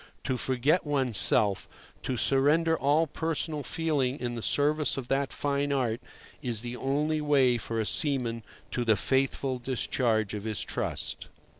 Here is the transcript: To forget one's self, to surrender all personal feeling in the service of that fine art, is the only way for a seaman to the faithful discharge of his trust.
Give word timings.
To 0.23 0.35
forget 0.35 0.83
one's 0.83 1.19
self, 1.19 1.69
to 2.01 2.17
surrender 2.17 2.75
all 2.75 3.05
personal 3.05 3.61
feeling 3.61 4.19
in 4.19 4.33
the 4.33 4.41
service 4.41 4.97
of 4.97 5.09
that 5.09 5.31
fine 5.31 5.71
art, 5.71 6.01
is 6.41 6.61
the 6.61 6.75
only 6.75 7.21
way 7.21 7.59
for 7.59 7.79
a 7.79 7.85
seaman 7.85 8.41
to 8.71 8.83
the 8.83 8.95
faithful 8.97 9.59
discharge 9.59 10.33
of 10.33 10.43
his 10.43 10.63
trust. 10.63 11.27